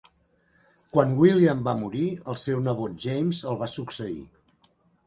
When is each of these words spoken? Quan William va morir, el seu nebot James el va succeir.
Quan 0.95 1.13
William 1.25 1.61
va 1.69 1.75
morir, 1.83 2.07
el 2.35 2.41
seu 2.47 2.65
nebot 2.71 2.99
James 3.07 3.45
el 3.53 3.63
va 3.65 3.71
succeir. 3.79 4.21